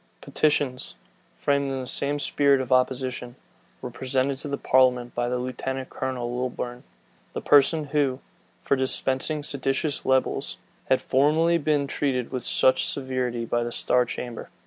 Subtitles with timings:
[0.19, 0.95] Petitions,
[1.35, 3.35] framed in the same spirit of opposition,
[3.83, 6.81] were presented to the parliament by Lieutenant Colonel Lilburn,
[7.33, 8.19] the person who,
[8.59, 10.57] for dispersing seditious libels,
[10.89, 14.49] had formerly been treated with such severity by the star chamber.